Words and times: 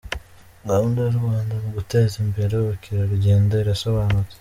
Gahunda 0.69 0.99
y’u 1.01 1.17
Rwanda 1.19 1.53
mu 1.63 1.69
guteza 1.77 2.15
imbere 2.25 2.53
ubukerarugendo 2.57 3.53
irasobanutse. 3.57 4.29